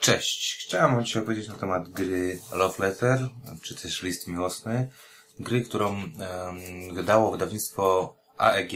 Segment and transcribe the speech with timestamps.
[0.00, 0.64] Cześć.
[0.64, 3.28] Chciałem dzisiaj opowiedzieć na temat gry Love Letter,
[3.62, 4.90] czy też List Miłosny.
[5.40, 6.10] Gry, którą um,
[6.94, 8.72] wydało wydawnictwo AEG,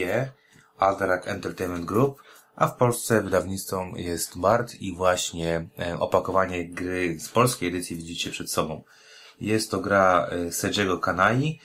[0.77, 2.21] Alterac Entertainment Group,
[2.55, 8.31] a w Polsce wydawnictwem jest BART i właśnie e, opakowanie gry z polskiej edycji widzicie
[8.31, 8.83] przed sobą.
[9.41, 11.59] Jest to gra e, Sejiego Kanai,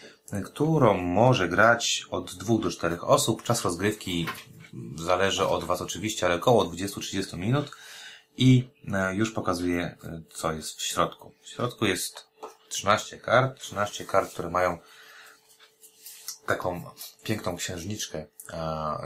[0.45, 3.43] którą może grać od dwóch do czterech osób.
[3.43, 4.27] Czas rozgrywki
[4.97, 7.71] zależy od Was oczywiście, ale około 20-30 minut
[8.37, 11.35] i e, już pokazuję, e, co jest w środku.
[11.43, 12.27] W środku jest
[12.69, 14.79] 13 kart, 13 kart, które mają
[16.47, 16.91] taką
[17.23, 18.57] piękną księżniczkę e,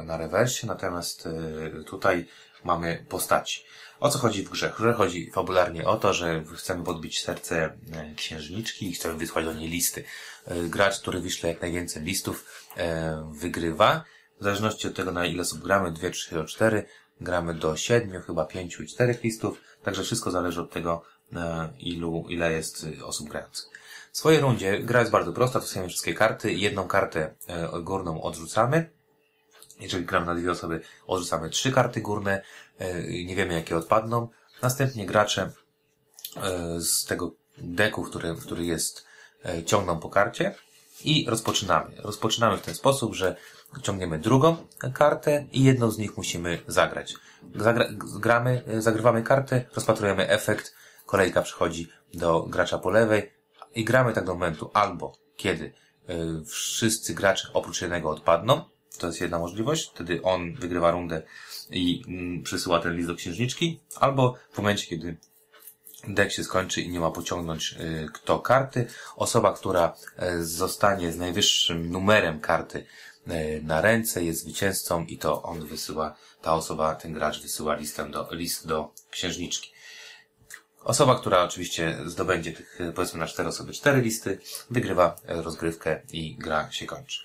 [0.04, 1.28] na rewersie, natomiast
[1.86, 2.26] tutaj
[2.64, 3.64] mamy postaci.
[4.00, 4.70] O co chodzi w grze?
[4.70, 7.78] W grze chodzi fabularnie o to, że chcemy podbić serce
[8.16, 10.04] księżniczki i chcemy wysłać do niej listy.
[10.68, 12.66] Gracz, który wyśle jak najwięcej listów,
[13.32, 14.04] wygrywa.
[14.44, 16.86] W zależności od tego, na ile osób gramy, 2, 3, 4,
[17.20, 22.24] gramy do 7, chyba 5 i 4 listów, także wszystko zależy od tego, e, ilu,
[22.28, 23.68] ile jest osób grających.
[24.12, 26.52] W swojej rundzie gra jest bardzo prosta, to są wszystkie karty.
[26.52, 28.90] Jedną kartę e, górną odrzucamy.
[29.80, 32.42] Jeżeli gramy na dwie osoby, odrzucamy trzy karty górne.
[32.78, 34.28] E, nie wiemy, jakie odpadną.
[34.62, 35.50] Następnie gracze
[36.78, 39.04] z tego deku, który, który jest,
[39.66, 40.54] ciągną po karcie
[41.04, 41.94] i rozpoczynamy.
[41.98, 43.36] Rozpoczynamy w ten sposób, że
[43.82, 44.56] ciągniemy drugą
[44.94, 47.14] kartę i jedną z nich musimy zagrać.
[47.54, 47.88] Zagra
[48.20, 50.74] gramy, zagrywamy kartę, rozpatrujemy efekt,
[51.06, 53.32] kolejka przychodzi do gracza po lewej
[53.74, 58.64] i gramy tak do momentu albo kiedy y, wszyscy gracze oprócz jednego odpadną,
[58.98, 61.22] to jest jedna możliwość, wtedy on wygrywa rundę
[61.70, 62.02] i
[62.38, 65.16] y, przesyła ten list do księżniczki, albo w momencie, kiedy
[66.08, 68.86] dek się skończy i nie ma pociągnąć y, kto karty,
[69.16, 72.86] osoba, która y, zostanie z najwyższym numerem karty
[73.62, 78.28] na ręce, jest zwycięzcą i to on wysyła, ta osoba, ten gracz wysyła listę do,
[78.30, 79.74] list do księżniczki.
[80.84, 84.38] Osoba, która oczywiście zdobędzie tych, powiedzmy na cztery osoby, cztery listy,
[84.70, 87.24] wygrywa rozgrywkę i gra się kończy.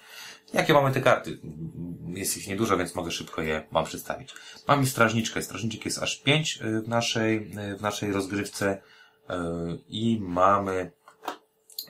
[0.54, 1.40] Jakie mamy te karty?
[2.08, 4.34] Jest ich niedużo, więc mogę szybko je Wam przedstawić.
[4.68, 5.42] Mamy strażniczkę.
[5.42, 8.82] Strażniczek jest aż pięć w naszej, w naszej rozgrywce
[9.30, 9.44] e,
[9.88, 10.92] i mamy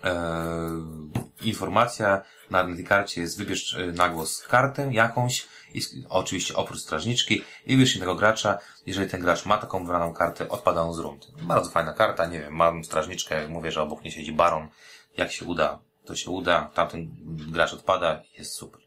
[0.04, 0.99] e,
[1.42, 7.76] informacja na karcie jest wybierz e, na głos kartę jakąś, i, oczywiście oprócz strażniczki i
[7.76, 8.58] wybierz innego gracza.
[8.86, 11.28] Jeżeli ten gracz ma taką wybraną kartę, odpada on z rundy.
[11.42, 14.68] Bardzo fajna karta, nie wiem, mam strażniczkę, mówię, że obok mnie siedzi baron.
[15.18, 16.72] Jak się uda, to się uda.
[16.74, 17.10] Tamten
[17.52, 18.82] gracz odpada jest super.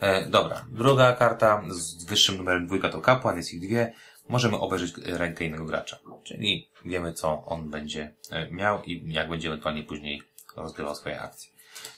[0.00, 3.92] E, dobra, druga karta z wyższym numerem dwójka to kapłan, jest ich dwie.
[4.28, 5.98] Możemy obejrzeć rękę innego gracza.
[6.24, 10.22] Czyli wiemy, co on będzie e, miał i jak będzie ewentualnie później
[10.56, 11.55] rozgrywał swoje akcje.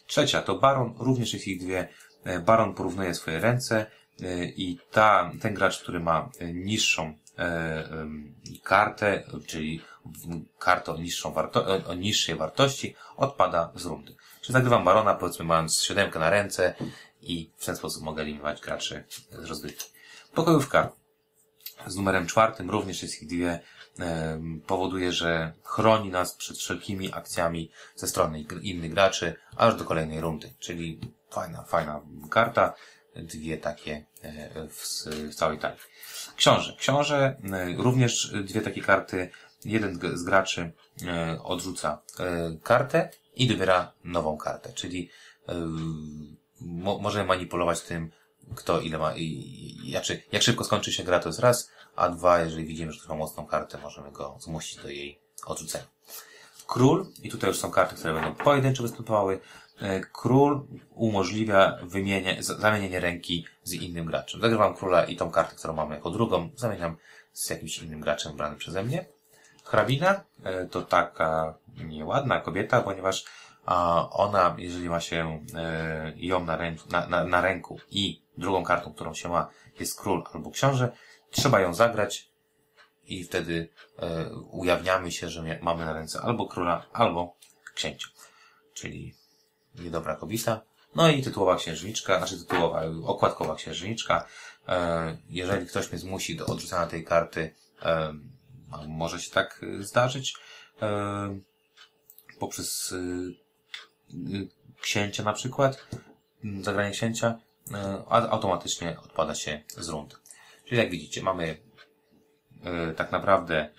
[0.08, 1.88] Trzecia to Baron, również jest ich dwie.
[2.24, 3.86] E, Baron porównuje swoje ręce
[4.22, 7.14] e, i ta, ten gracz, który ma e, niższą
[8.62, 9.80] kartę, czyli
[10.58, 14.14] kartę o, niższą warto, o niższej wartości, odpada z rundy.
[14.40, 16.74] Czyli zagrywam Barona, powiedzmy mając siódemkę na ręce
[17.22, 19.90] i w ten sposób mogę eliminować graczy z rozgrywki.
[20.34, 20.92] Pokojówka
[21.86, 23.60] z numerem czwartym również jest ich dwie
[24.66, 30.54] powoduje, że chroni nas przed wszelkimi akcjami ze strony innych graczy, aż do kolejnej rundy.
[30.58, 31.00] Czyli
[31.30, 32.00] fajna, fajna
[32.30, 32.74] karta.
[33.16, 35.78] Dwie takie e, w, całej talii.
[36.36, 36.76] Książę.
[36.78, 39.30] Książę, e, również dwie takie karty.
[39.64, 40.72] Jeden z graczy
[41.06, 42.02] e, odrzuca
[42.62, 44.72] kartę i dobiera nową kartę.
[44.72, 45.10] Czyli
[46.60, 48.10] mo możemy manipulować tym,
[48.54, 52.40] kto ile ma, i, jak, jak szybko skończy się gra, to jest raz, a dwa,
[52.40, 55.84] jeżeli widzimy, że ktoś ma mocną kartę, możemy go zmusić do jej odrzucenia.
[56.66, 59.40] Król, i tutaj już są karty, które będą pojedynczo występowały,
[59.80, 64.40] e, król umożliwia wymienię, zamienienie ręki z innym graczem.
[64.40, 66.96] Zagrywam króla i tą kartę, którą mamy jako drugą, zamieniam
[67.32, 69.06] z jakimś innym graczem wybranym przeze mnie.
[69.64, 71.54] Hrabina e, to taka
[71.84, 73.24] nieładna kobieta, ponieważ
[74.10, 78.92] ona, jeżeli ma się e, ją na, ręku, na, na, na ręku i drugą kartą,
[78.92, 79.48] którą się ma,
[79.80, 80.92] jest król albo książę,
[81.30, 82.30] trzeba ją zagrać
[83.04, 83.68] i wtedy
[83.98, 87.36] e, ujawniamy się, że mamy na ręce albo króla, albo
[87.74, 88.08] księcia.
[88.74, 89.14] Czyli
[89.74, 90.60] niedobra kobieta.
[90.94, 94.26] No i tytułowa księżniczka, znaczy tytułowa, okładkowa księżniczka.
[94.68, 98.14] E, jeżeli ktoś mnie zmusi do odrzucania tej karty, e,
[98.88, 100.34] może się tak zdarzyć,
[100.82, 101.38] e,
[102.38, 102.96] poprzez e,
[104.80, 105.86] księcia na przykład,
[106.60, 107.47] zagranie księcia, e,
[108.08, 110.16] automatycznie odpada się z rundy.
[110.64, 111.46] Czyli jak widzicie, mamy
[112.64, 113.70] yy, tak naprawdę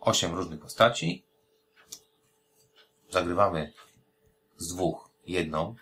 [0.00, 1.24] 8 różnych postaci.
[3.10, 3.72] Zagrywamy
[4.56, 5.74] z dwóch jedną.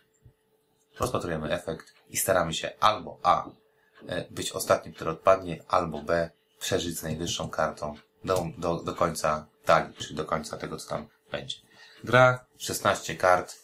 [1.00, 3.50] Rozpatrujemy efekt i staramy się albo A
[4.06, 7.94] e, być ostatnim, który odpadnie, albo B przeżyć z najwyższą kartą
[8.24, 11.56] do, do, do końca talii, czyli do końca tego, co tam będzie.
[12.04, 13.56] Gra 16 kart, e,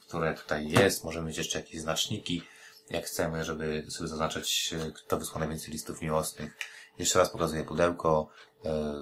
[0.00, 1.04] które tutaj jest.
[1.04, 2.42] Możemy mieć jeszcze jakieś znaczniki,
[2.90, 6.56] jak chcemy, żeby sobie zaznaczać, e, kto wysłał najwięcej listów miłosnych.
[6.98, 8.28] Jeszcze raz pokazuję pudełko.
[8.64, 8.94] E,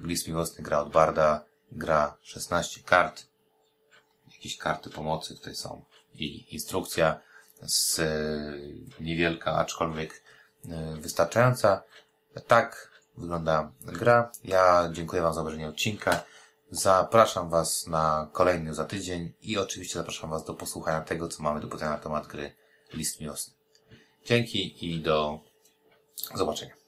[0.00, 1.44] list miłosny gra od Barda.
[1.72, 3.26] Gra 16 kart.
[4.32, 5.84] Jakieś karty pomocy tutaj są.
[6.14, 7.20] I instrukcja
[7.62, 8.12] z e,
[9.00, 10.22] niewielka, aczkolwiek
[10.68, 11.82] e, wystarczająca.
[12.46, 14.32] Tak wygląda gra.
[14.44, 16.24] Ja dziękuję Wam za obejrzenie odcinka.
[16.74, 21.60] Zapraszam Was na kolejny za tydzień i oczywiście zapraszam Was do posłuchania tego, co mamy
[21.60, 22.52] do powiedzenia na temat gry
[22.92, 23.54] List Miłosny.
[24.24, 25.40] Dzięki i do
[26.34, 26.81] zobaczenia.